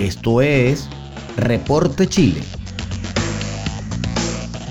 [0.00, 0.88] Esto es
[1.36, 2.40] Reporte Chile.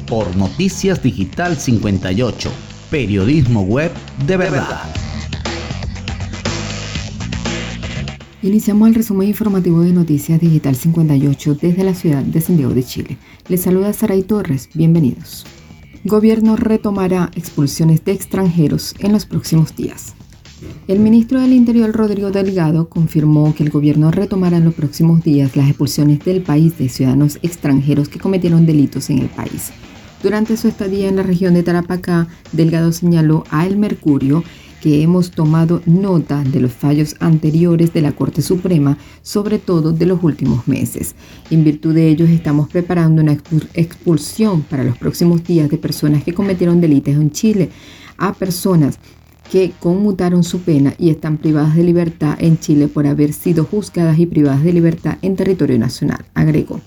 [0.08, 2.52] Por Noticias Digital 58,
[2.90, 3.92] periodismo web
[4.26, 4.92] de verdad.
[8.42, 13.17] Iniciamos el resumen informativo de Noticias Digital 58 desde la ciudad de Santiago de Chile.
[13.49, 15.46] Les saluda Saray Torres, bienvenidos.
[16.05, 20.16] Gobierno retomará expulsiones de extranjeros en los próximos días.
[20.88, 25.55] El ministro del Interior, Rodrigo Delgado, confirmó que el gobierno retomará en los próximos días
[25.55, 29.71] las expulsiones del país de ciudadanos extranjeros que cometieron delitos en el país.
[30.21, 34.43] Durante su estadía en la región de Tarapacá, Delgado señaló a El Mercurio
[34.81, 40.05] que hemos tomado nota de los fallos anteriores de la Corte Suprema, sobre todo de
[40.05, 41.15] los últimos meses.
[41.49, 43.37] En virtud de ellos estamos preparando una
[43.73, 47.70] expulsión para los próximos días de personas que cometieron delitos en Chile
[48.17, 48.99] a personas
[49.52, 54.20] que conmutaron su pena y están privadas de libertad en Chile por haber sido juzgadas
[54.20, 56.79] y privadas de libertad en territorio nacional, agregó.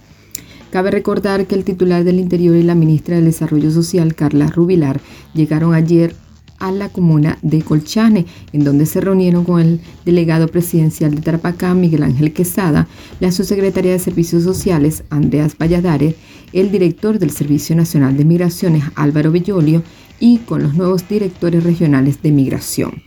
[0.71, 5.01] Cabe recordar que el titular del Interior y la ministra del Desarrollo Social, Carla Rubilar,
[5.35, 6.15] llegaron ayer
[6.63, 11.75] a la comuna de Colchane, en donde se reunieron con el delegado presidencial de Tarapacá,
[11.75, 12.87] Miguel Ángel Quesada,
[13.19, 16.15] la subsecretaria de Servicios Sociales, Andreas Valladares,
[16.53, 19.83] el director del Servicio Nacional de Migraciones, Álvaro Bellolio,
[20.23, 23.03] y con los nuevos directores regionales de migración.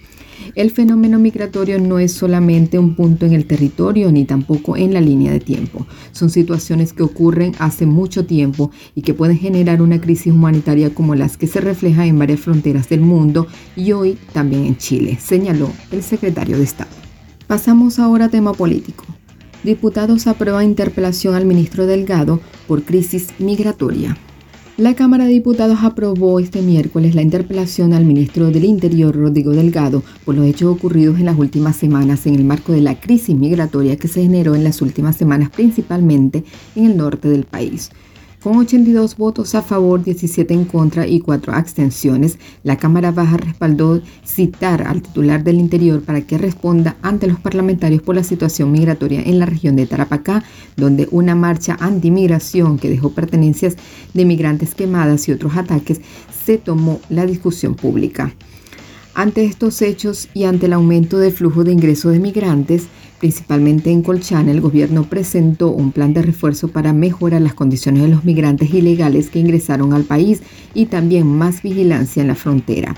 [0.53, 4.99] El fenómeno migratorio no es solamente un punto en el territorio ni tampoco en la
[4.99, 5.87] línea de tiempo.
[6.11, 11.15] Son situaciones que ocurren hace mucho tiempo y que pueden generar una crisis humanitaria como
[11.15, 15.71] las que se refleja en varias fronteras del mundo y hoy también en Chile, señaló
[15.93, 16.91] el secretario de Estado.
[17.47, 19.05] Pasamos ahora a tema político.
[19.63, 24.17] Diputados aprueban interpelación al ministro Delgado por crisis migratoria.
[24.77, 30.03] La Cámara de Diputados aprobó este miércoles la interpelación al ministro del Interior, Rodrigo Delgado,
[30.25, 33.95] por los hechos ocurridos en las últimas semanas en el marco de la crisis migratoria
[33.95, 36.43] que se generó en las últimas semanas principalmente
[36.75, 37.89] en el norte del país.
[38.45, 44.03] Con 82 votos a favor, 17 en contra y 4 abstenciones, la Cámara Baja respaldó
[44.23, 49.23] citar al titular del Interior para que responda ante los parlamentarios por la situación migratoria
[49.23, 50.43] en la región de Tarapacá,
[50.77, 53.77] donde una marcha antimigración que dejó pertenencias
[54.13, 56.01] de migrantes quemadas y otros ataques
[56.45, 58.31] se tomó la discusión pública.
[59.15, 62.89] Ante estos hechos y ante el aumento del flujo de ingresos de migrantes,
[63.19, 68.09] Principalmente en Colchane, el gobierno presentó un plan de refuerzo para mejorar las condiciones de
[68.09, 70.41] los migrantes ilegales que ingresaron al país
[70.73, 72.95] y también más vigilancia en la frontera.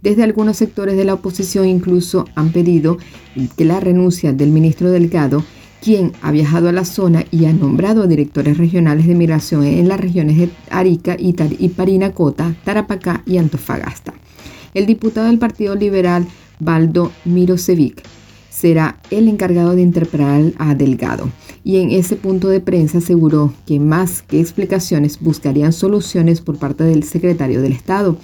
[0.00, 2.98] Desde algunos sectores de la oposición incluso han pedido
[3.56, 5.42] que la renuncia del ministro Delgado,
[5.82, 10.00] quien ha viajado a la zona y ha nombrado directores regionales de migración en las
[10.00, 14.14] regiones de Arica y, Parinacota, Tarapacá y Antofagasta.
[14.72, 16.26] El diputado del Partido Liberal,
[16.60, 18.02] Baldo Mirosevic,
[18.58, 21.30] será el encargado de interpretar a Delgado.
[21.62, 26.82] Y en ese punto de prensa aseguró que más que explicaciones buscarían soluciones por parte
[26.82, 28.16] del secretario del Estado.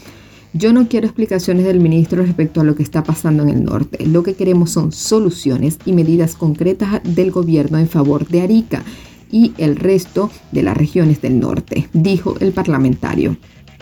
[0.52, 4.06] Yo no quiero explicaciones del ministro respecto a lo que está pasando en el norte.
[4.06, 8.82] Lo que queremos son soluciones y medidas concretas del gobierno en favor de Arica
[9.30, 13.36] y el resto de las regiones del norte, dijo el parlamentario.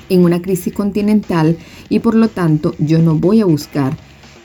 [0.08, 1.56] En una crisis continental
[1.88, 3.96] y por lo tanto yo no voy a buscar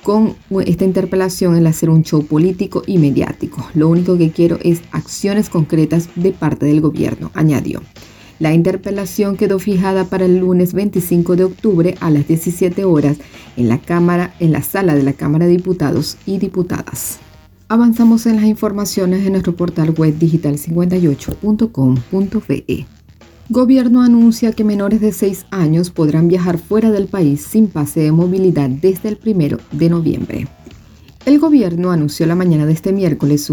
[0.07, 0.35] con
[0.65, 3.67] esta interpelación el hacer un show político y mediático.
[3.73, 7.81] Lo único que quiero es acciones concretas de parte del gobierno, añadió.
[8.39, 13.17] La interpelación quedó fijada para el lunes 25 de octubre a las 17 horas
[13.57, 17.19] en la Cámara, en la sala de la Cámara de Diputados y Diputadas.
[17.67, 22.96] Avanzamos en las informaciones de nuestro portal web digital58.com.be.
[23.49, 28.11] Gobierno anuncia que menores de 6 años podrán viajar fuera del país sin pase de
[28.11, 30.47] movilidad desde el 1 de noviembre.
[31.25, 33.49] El gobierno anunció la mañana de este miércoles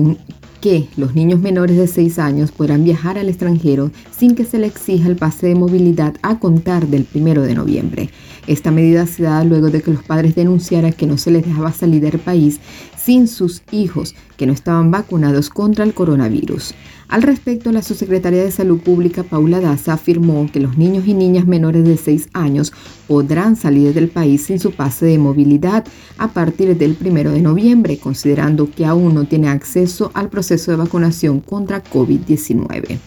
[0.60, 4.66] que los niños menores de 6 años podrán viajar al extranjero sin que se le
[4.66, 8.10] exija el pase de movilidad a contar del 1 de noviembre.
[8.48, 11.72] Esta medida se da luego de que los padres denunciaran que no se les dejaba
[11.72, 12.58] salir del país
[13.04, 16.74] sin sus hijos que no estaban vacunados contra el coronavirus.
[17.08, 21.46] Al respecto, la subsecretaria de Salud Pública, Paula Daza, afirmó que los niños y niñas
[21.46, 22.72] menores de 6 años
[23.06, 25.84] podrán salir del país sin su pase de movilidad
[26.18, 30.78] a partir del 1 de noviembre, considerando que aún no tiene acceso al proceso de
[30.78, 32.98] vacunación contra COVID-19.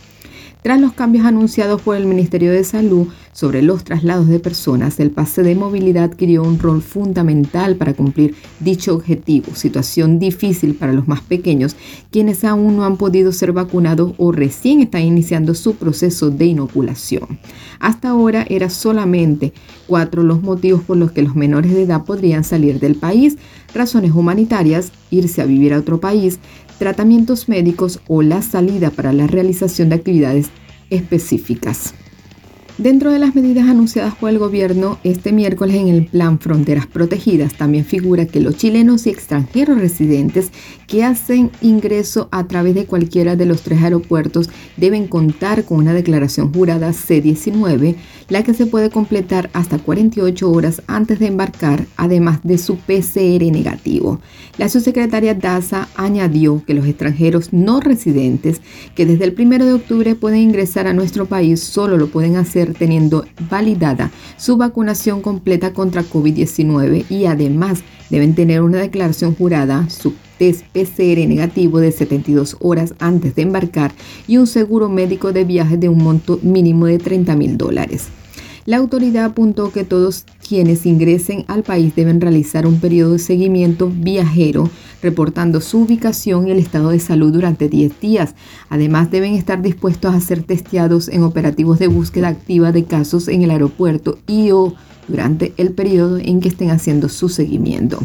[0.67, 5.11] Tras los cambios anunciados por el Ministerio de Salud sobre los traslados de personas, el
[5.11, 11.07] pase de movilidad adquirió un rol fundamental para cumplir dicho objetivo, situación difícil para los
[11.07, 11.77] más pequeños,
[12.11, 17.39] quienes aún no han podido ser vacunados o recién están iniciando su proceso de inoculación.
[17.79, 19.53] Hasta ahora era solamente
[19.87, 23.37] cuatro los motivos por los que los menores de edad podrían salir del país,
[23.73, 26.39] razones humanitarias, irse a vivir a otro país,
[26.77, 30.49] tratamientos médicos o la salida para la realización de actividades
[30.89, 31.93] específicas.
[32.77, 37.55] Dentro de las medidas anunciadas por el gobierno este miércoles en el Plan Fronteras Protegidas
[37.55, 40.51] también figura que los chilenos y extranjeros residentes
[40.85, 45.93] que hacen ingreso a través de cualquiera de los tres aeropuertos deben contar con una
[45.93, 47.95] declaración jurada C-19,
[48.29, 53.43] la que se puede completar hasta 48 horas antes de embarcar, además de su PCR
[53.51, 54.21] negativo.
[54.59, 58.61] La subsecretaria Daza añadió que los extranjeros no residentes
[58.93, 62.66] que desde el 1 de octubre pueden ingresar a nuestro país solo lo pueden hacer
[62.73, 70.13] teniendo validada su vacunación completa contra COVID-19 y además deben tener una declaración jurada, su
[70.37, 73.91] test PCR negativo de 72 horas antes de embarcar
[74.27, 78.07] y un seguro médico de viaje de un monto mínimo de 30 mil dólares.
[78.65, 83.91] La autoridad apuntó que todos quienes ingresen al país deben realizar un periodo de seguimiento
[83.93, 84.69] viajero
[85.01, 88.35] reportando su ubicación y el estado de salud durante 10 días.
[88.69, 93.41] Además, deben estar dispuestos a ser testeados en operativos de búsqueda activa de casos en
[93.43, 94.73] el aeropuerto y o
[95.07, 97.99] durante el periodo en que estén haciendo su seguimiento.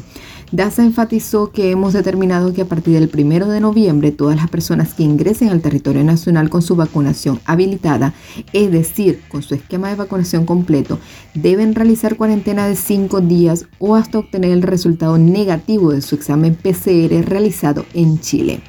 [0.52, 4.92] DASA enfatizó que hemos determinado que a partir del 1 de noviembre todas las personas
[4.92, 8.12] que ingresen al territorio nacional con su vacunación habilitada,
[8.52, 10.98] es decir, con su esquema de vacunación completo,
[11.32, 16.54] deben realizar cuarentena de 5 días o hasta obtener el resultado negativo de su examen
[16.54, 18.60] PCR realizado en Chile.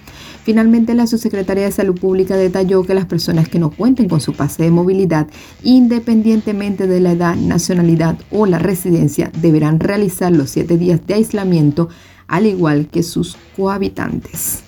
[0.43, 4.33] Finalmente, la subsecretaria de Salud Pública detalló que las personas que no cuenten con su
[4.33, 5.27] pase de movilidad,
[5.63, 11.87] independientemente de la edad, nacionalidad o la residencia, deberán realizar los siete días de aislamiento,
[12.27, 14.63] al igual que sus cohabitantes.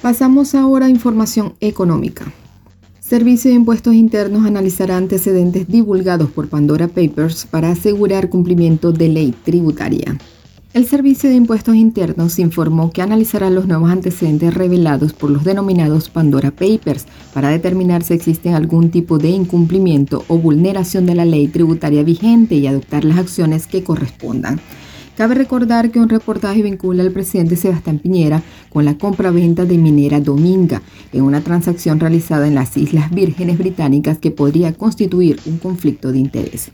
[0.00, 2.24] Pasamos ahora a información económica.
[3.00, 9.34] Servicio de Impuestos Internos analizará antecedentes divulgados por Pandora Papers para asegurar cumplimiento de ley
[9.44, 10.16] tributaria.
[10.74, 16.08] El Servicio de Impuestos Internos informó que analizará los nuevos antecedentes revelados por los denominados
[16.08, 21.46] Pandora Papers para determinar si existe algún tipo de incumplimiento o vulneración de la ley
[21.46, 24.58] tributaria vigente y adoptar las acciones que correspondan.
[25.16, 30.18] Cabe recordar que un reportaje vincula al presidente Sebastián Piñera con la compra-venta de Minera
[30.18, 30.82] Dominga
[31.12, 36.18] en una transacción realizada en las Islas Vírgenes Británicas que podría constituir un conflicto de
[36.18, 36.72] interés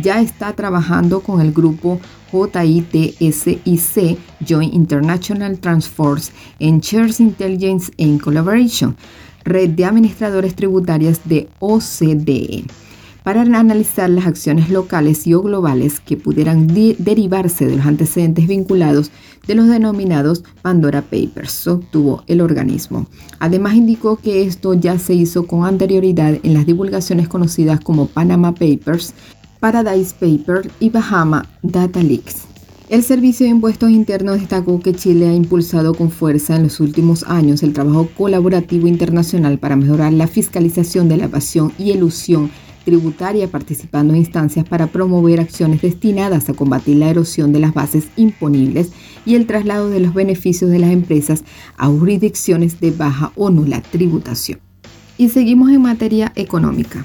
[0.00, 2.00] ya está trabajando con el grupo
[2.32, 8.96] JITSIC, Joint International Transforce en Shares Intelligence in Collaboration,
[9.44, 12.64] red de administradores tributarias de OCDE,
[13.22, 19.10] para analizar las acciones locales y o globales que pudieran derivarse de los antecedentes vinculados
[19.46, 23.06] de los denominados Pandora Papers, sostuvo el organismo.
[23.38, 28.52] Además indicó que esto ya se hizo con anterioridad en las divulgaciones conocidas como Panama
[28.52, 29.14] Papers,
[29.60, 32.46] Paradise Paper y Bahama Data Leaks.
[32.88, 37.24] El Servicio de Impuestos Internos destacó que Chile ha impulsado con fuerza en los últimos
[37.24, 42.50] años el trabajo colaborativo internacional para mejorar la fiscalización de la evasión y elusión
[42.86, 48.08] tributaria, participando en instancias para promover acciones destinadas a combatir la erosión de las bases
[48.16, 48.90] imponibles
[49.26, 51.44] y el traslado de los beneficios de las empresas
[51.76, 54.58] a jurisdicciones de baja o nula tributación.
[55.18, 57.04] Y seguimos en materia económica.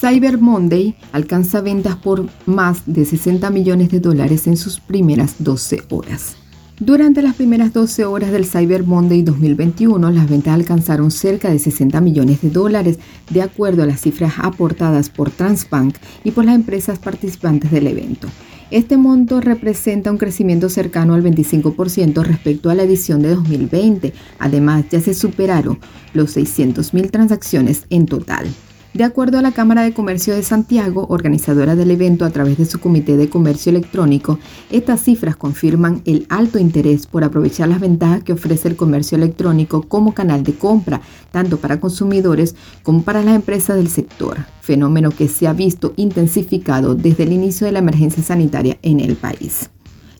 [0.00, 5.82] Cyber Monday alcanza ventas por más de 60 millones de dólares en sus primeras 12
[5.90, 6.36] horas.
[6.78, 12.00] Durante las primeras 12 horas del Cyber Monday 2021, las ventas alcanzaron cerca de 60
[12.00, 12.98] millones de dólares,
[13.28, 18.26] de acuerdo a las cifras aportadas por Transbank y por las empresas participantes del evento.
[18.70, 24.14] Este monto representa un crecimiento cercano al 25% respecto a la edición de 2020.
[24.38, 25.78] Además, ya se superaron
[26.14, 28.46] los 600.000 transacciones en total.
[28.92, 32.64] De acuerdo a la Cámara de Comercio de Santiago, organizadora del evento a través de
[32.64, 38.24] su Comité de Comercio Electrónico, estas cifras confirman el alto interés por aprovechar las ventajas
[38.24, 43.36] que ofrece el comercio electrónico como canal de compra, tanto para consumidores como para las
[43.36, 48.24] empresas del sector, fenómeno que se ha visto intensificado desde el inicio de la emergencia
[48.24, 49.70] sanitaria en el país.